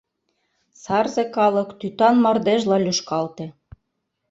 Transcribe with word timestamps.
Сарзе 0.83 1.23
калык 1.35 1.69
тӱтан 1.79 2.15
мардежла 2.23 2.77
лӱшкалте. 2.85 3.45